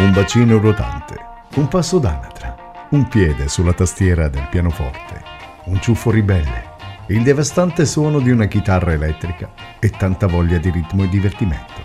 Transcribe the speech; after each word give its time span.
un 0.00 0.12
bacino 0.12 0.58
ruotante, 0.58 1.16
un 1.56 1.66
passo 1.66 1.98
d'anatra, 1.98 2.86
un 2.90 3.08
piede 3.08 3.48
sulla 3.48 3.72
tastiera 3.72 4.28
del 4.28 4.46
pianoforte, 4.48 5.20
un 5.64 5.80
ciuffo 5.80 6.12
ribelle, 6.12 6.76
il 7.08 7.24
devastante 7.24 7.84
suono 7.84 8.20
di 8.20 8.30
una 8.30 8.46
chitarra 8.46 8.92
elettrica 8.92 9.50
e 9.80 9.90
tanta 9.90 10.28
voglia 10.28 10.58
di 10.58 10.70
ritmo 10.70 11.02
e 11.02 11.08
divertimento. 11.08 11.82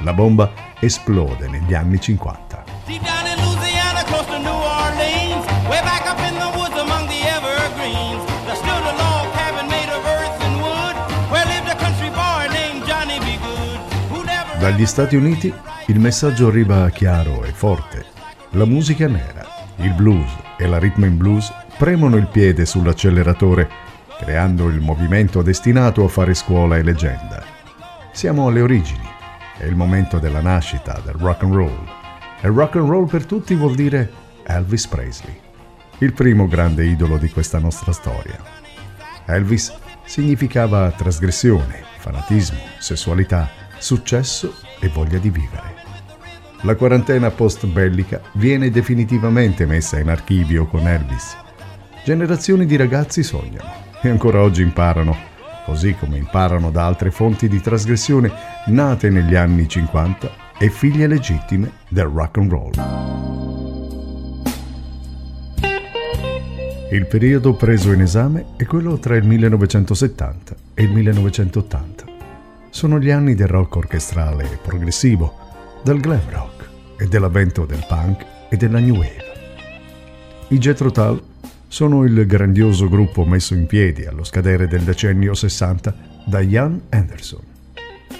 La 0.00 0.12
bomba 0.12 0.50
esplode 0.80 1.46
negli 1.46 1.72
anni 1.72 2.00
50. 2.00 2.64
Deep 2.84 3.02
down 3.02 3.26
in 3.28 3.44
Louisiana, 3.44 4.02
close 4.02 4.26
to 4.26 4.38
New 4.38 4.50
Orleans, 4.50 5.46
way 5.68 5.80
back 5.82 6.04
up 6.10 6.18
in 6.28 6.36
the 6.36 6.50
woods 6.58 6.76
among 6.76 7.06
the 7.06 7.22
evergreens, 7.30 8.24
there 8.44 8.56
stood 8.56 8.84
a 8.90 8.94
log 8.98 9.32
cabin 9.34 9.68
made 9.68 9.90
of 9.94 10.04
earth 10.04 10.42
and 10.42 10.60
wood, 10.60 10.96
where 11.30 11.46
lived 11.46 11.70
a 11.70 11.76
country 11.76 12.10
boy 12.10 12.50
named 12.50 12.84
Johnny 12.88 13.20
B. 13.20 13.38
Good. 13.38 14.58
Dagli 14.58 14.84
Stati 14.84 15.14
Uniti 15.14 15.54
il 15.86 16.00
messaggio 16.00 16.48
arriva 16.48 16.88
chiaro 16.90 17.44
e 17.44 17.52
forte. 17.52 18.04
La 18.50 18.64
musica 18.64 19.06
nera, 19.06 19.46
il 19.76 19.92
blues 19.94 20.30
e 20.56 20.66
la 20.66 20.78
rhythm 20.78 21.04
and 21.04 21.16
blues 21.16 21.52
premono 21.76 22.16
il 22.16 22.26
piede 22.26 22.64
sull'acceleratore 22.64 23.84
creando 24.18 24.68
il 24.68 24.80
movimento 24.80 25.42
destinato 25.42 26.04
a 26.04 26.08
fare 26.08 26.34
scuola 26.34 26.76
e 26.76 26.82
leggenda. 26.82 27.44
Siamo 28.12 28.48
alle 28.48 28.62
origini, 28.62 29.06
è 29.58 29.64
il 29.64 29.76
momento 29.76 30.18
della 30.18 30.40
nascita 30.40 31.00
del 31.04 31.14
rock 31.14 31.42
and 31.42 31.54
roll. 31.54 31.88
E 32.40 32.48
rock 32.48 32.76
and 32.76 32.88
roll 32.88 33.06
per 33.06 33.26
tutti 33.26 33.54
vuol 33.54 33.74
dire 33.74 34.10
Elvis 34.44 34.86
Presley, 34.86 35.38
il 35.98 36.12
primo 36.12 36.48
grande 36.48 36.84
idolo 36.84 37.18
di 37.18 37.28
questa 37.28 37.58
nostra 37.58 37.92
storia. 37.92 38.38
Elvis 39.26 39.74
significava 40.04 40.90
trasgressione, 40.92 41.84
fanatismo, 41.98 42.60
sessualità, 42.78 43.48
successo 43.78 44.54
e 44.80 44.88
voglia 44.88 45.18
di 45.18 45.30
vivere. 45.30 45.74
La 46.62 46.74
quarantena 46.74 47.30
post-bellica 47.30 48.20
viene 48.34 48.70
definitivamente 48.70 49.66
messa 49.66 49.98
in 49.98 50.08
archivio 50.08 50.66
con 50.66 50.88
Elvis. 50.88 51.36
Generazioni 52.04 52.66
di 52.66 52.76
ragazzi 52.76 53.22
sognano 53.22 53.70
e 54.00 54.08
ancora 54.08 54.40
oggi 54.40 54.62
imparano, 54.62 55.16
così 55.64 55.94
come 55.94 56.16
imparano 56.16 56.70
da 56.70 56.86
altre 56.86 57.10
fonti 57.10 57.48
di 57.48 57.60
trasgressione 57.60 58.32
nate 58.66 59.10
negli 59.10 59.34
anni 59.34 59.68
50 59.68 60.44
e 60.58 60.70
figlie 60.70 61.06
legittime 61.06 61.70
del 61.88 62.06
rock 62.06 62.38
and 62.38 62.50
roll. 62.50 62.72
Il 66.90 67.06
periodo 67.06 67.54
preso 67.54 67.92
in 67.92 68.00
esame 68.00 68.46
è 68.56 68.64
quello 68.64 68.96
tra 68.98 69.16
il 69.16 69.24
1970 69.24 70.54
e 70.72 70.84
il 70.84 70.90
1980. 70.90 71.95
Sono 72.76 72.98
gli 72.98 73.08
anni 73.08 73.34
del 73.34 73.46
rock 73.46 73.76
orchestrale 73.76 74.52
e 74.52 74.58
progressivo, 74.58 75.32
del 75.82 75.98
glam 75.98 76.28
rock 76.28 76.68
e 76.98 77.06
dell'avvento 77.06 77.64
del 77.64 77.82
punk 77.88 78.22
e 78.50 78.58
della 78.58 78.80
new 78.80 78.96
wave. 78.96 79.24
I 80.48 80.58
Jethro 80.58 80.90
Tull 80.90 81.22
sono 81.68 82.04
il 82.04 82.26
grandioso 82.26 82.90
gruppo 82.90 83.24
messo 83.24 83.54
in 83.54 83.64
piedi 83.64 84.04
allo 84.04 84.24
scadere 84.24 84.68
del 84.68 84.82
decennio 84.82 85.32
60 85.32 85.94
da 86.26 86.40
Jan 86.40 86.78
Anderson, 86.90 87.40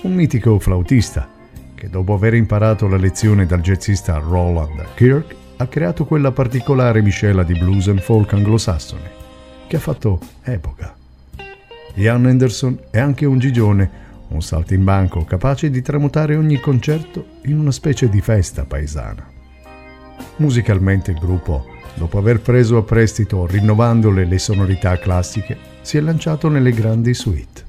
un 0.01 0.15
mitico 0.15 0.59
flautista 0.59 1.29
che 1.75 1.91
dopo 1.91 2.15
aver 2.15 2.33
imparato 2.33 2.89
la 2.89 2.97
lezione 2.97 3.45
dal 3.45 3.61
jazzista 3.61 4.17
Roland 4.17 4.87
Kirk 4.95 5.35
ha 5.59 5.67
creato 5.67 6.07
quella 6.07 6.33
particolare 6.33 7.03
miscela 7.03 7.43
di 7.43 7.53
blues 7.53 7.89
and 7.89 8.01
folk 8.01 8.33
anglosassone 8.33 9.11
che 9.67 9.77
ha 9.77 9.81
fatto 9.81 10.19
epoca. 10.45 10.97
Jan 11.93 12.25
Anderson 12.25 12.79
è 12.91 12.99
anche 12.99 13.27
un 13.27 13.39
gigione, 13.39 14.05
un 14.29 14.43
saltimbanco 14.43 15.25
capace 15.25 15.71
di 15.71 15.83
tramutare 15.83 16.37
ogni 16.37 16.59
concerto 16.61 17.39
in 17.45 17.59
una 17.59 17.71
specie 17.71 18.09
di 18.09 18.21
festa 18.21 18.65
paesana. 18.65 19.27
Musicalmente 20.37 21.13
il 21.13 21.19
gruppo 21.19 21.67
dopo 21.95 22.19
aver 22.19 22.41
preso 22.41 22.77
a 22.77 22.83
prestito, 22.83 23.47
rinnovandole 23.47 24.25
le 24.25 24.39
sonorità 24.39 24.99
classiche, 24.99 25.57
si 25.81 25.97
è 25.97 26.01
lanciato 26.01 26.49
nelle 26.49 26.73
grandi 26.73 27.15
suite. 27.15 27.65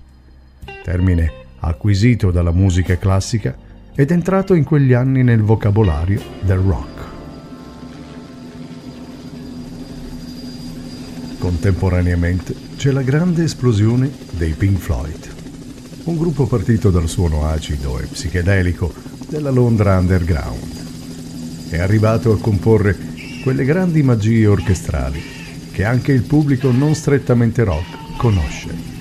Termine 0.84 1.32
acquisito 1.60 2.32
dalla 2.32 2.52
musica 2.52 2.98
classica 2.98 3.56
ed 3.96 4.12
entrato 4.12 4.54
in 4.54 4.64
quegli 4.64 4.94
anni 4.94 5.24
nel 5.24 5.42
vocabolario 5.42 6.22
del 6.42 6.58
rock. 6.58 7.06
Contemporaneamente 11.40 12.54
c'è 12.76 12.92
la 12.92 13.02
grande 13.02 13.44
esplosione 13.44 14.12
dei 14.32 14.52
Pink 14.54 14.78
Floyd, 14.78 15.37
un 16.08 16.18
gruppo 16.18 16.46
partito 16.46 16.90
dal 16.90 17.10
suono 17.10 17.48
acido 17.48 18.00
e 18.00 18.06
psichedelico 18.06 18.94
della 19.28 19.50
Londra 19.50 19.98
underground. 19.98 21.70
È 21.70 21.80
arrivato 21.80 22.32
a 22.32 22.40
comporre 22.40 22.98
quelle 23.44 23.66
grandi 23.66 24.02
magie 24.04 24.48
orchestrali 24.48 25.22
che 25.72 25.84
anche 25.84 26.14
il 26.14 26.24
pubblico 26.24 26.72
non 26.72 26.96
strettamente 26.96 27.64
rock 27.66 28.16
conosce. 28.18 28.97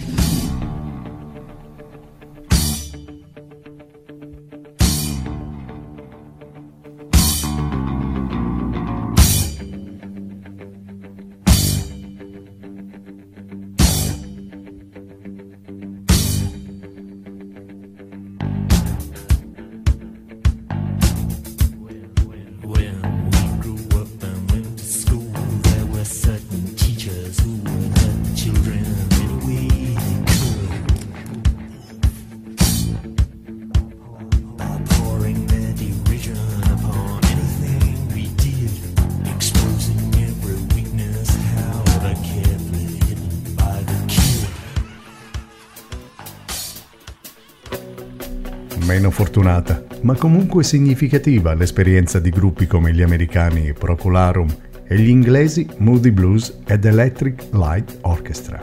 Meno 48.96 49.10
fortunata, 49.10 49.84
ma 50.02 50.14
comunque 50.14 50.64
significativa 50.64 51.52
l'esperienza 51.52 52.18
di 52.18 52.30
gruppi 52.30 52.66
come 52.66 52.94
gli 52.94 53.02
americani 53.02 53.74
Procularum 53.74 54.48
e 54.86 54.96
gli 54.98 55.08
inglesi 55.08 55.68
Moody 55.78 56.10
Blues 56.10 56.60
ed 56.66 56.86
Electric 56.86 57.48
Light 57.52 57.98
Orchestra. 58.02 58.58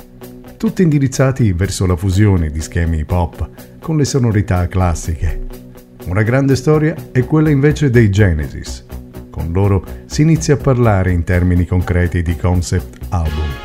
Tutti 0.57 0.81
indirizzati 0.81 1.53
verso 1.53 1.85
la 1.85 1.95
fusione 1.95 2.49
di 2.49 2.61
schemi 2.61 2.99
hip 2.99 3.11
hop 3.11 3.47
con 3.79 3.95
le 3.95 4.05
sonorità 4.05 4.67
classiche. 4.67 5.45
Una 6.05 6.23
grande 6.23 6.55
storia 6.55 6.95
è 7.11 7.23
quella 7.25 7.51
invece 7.51 7.91
dei 7.91 8.09
Genesis. 8.09 8.85
Con 9.29 9.51
loro 9.51 9.85
si 10.05 10.23
inizia 10.23 10.55
a 10.55 10.57
parlare 10.57 11.11
in 11.11 11.23
termini 11.23 11.67
concreti 11.67 12.23
di 12.23 12.35
concept 12.35 13.05
album. 13.09 13.62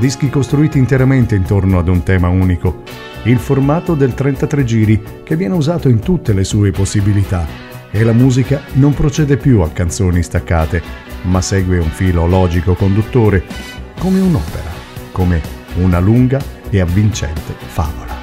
Dischi 0.00 0.30
costruiti 0.30 0.78
interamente 0.78 1.34
intorno 1.34 1.78
ad 1.78 1.86
un 1.86 2.02
tema 2.02 2.28
unico 2.28 2.84
il 3.24 3.38
formato 3.38 3.94
del 3.94 4.14
33 4.14 4.64
giri 4.64 5.02
che 5.22 5.36
viene 5.36 5.54
usato 5.54 5.90
in 5.90 5.98
tutte 5.98 6.32
le 6.32 6.42
sue 6.42 6.70
possibilità 6.70 7.46
e 7.90 8.02
la 8.02 8.14
musica 8.14 8.62
non 8.74 8.94
procede 8.94 9.36
più 9.36 9.60
a 9.60 9.68
canzoni 9.68 10.22
staccate, 10.22 10.82
ma 11.24 11.42
segue 11.42 11.78
un 11.78 11.90
filo 11.90 12.26
logico 12.26 12.72
conduttore 12.72 13.44
come 13.98 14.20
un'opera, 14.20 14.70
come 15.12 15.42
una 15.76 15.98
lunga 15.98 16.40
e 16.70 16.80
avvincente 16.80 17.52
favola. 17.58 18.19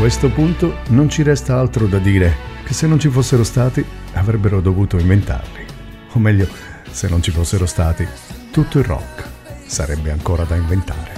Questo 0.00 0.30
punto 0.30 0.78
non 0.88 1.10
ci 1.10 1.22
resta 1.22 1.58
altro 1.58 1.86
da 1.86 1.98
dire 1.98 2.34
che 2.64 2.72
se 2.72 2.86
non 2.86 2.98
ci 2.98 3.10
fossero 3.10 3.44
stati 3.44 3.84
avrebbero 4.14 4.62
dovuto 4.62 4.96
inventarli. 4.96 5.66
O 6.12 6.18
meglio, 6.18 6.48
se 6.90 7.06
non 7.06 7.22
ci 7.22 7.30
fossero 7.30 7.66
stati, 7.66 8.08
tutto 8.50 8.78
il 8.78 8.84
rock 8.86 9.28
sarebbe 9.66 10.10
ancora 10.10 10.44
da 10.44 10.56
inventare. 10.56 11.09